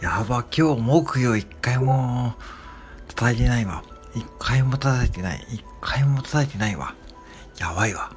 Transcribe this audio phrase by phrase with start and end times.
[0.00, 2.34] やば、今日木曜一回も
[3.08, 3.82] 叩いてないわ。
[4.14, 5.44] 一回も叩いてない。
[5.50, 6.94] 一回も叩いてないわ。
[7.58, 8.12] やばいわ。